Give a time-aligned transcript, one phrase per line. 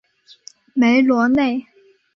[0.73, 1.63] 梅罗内。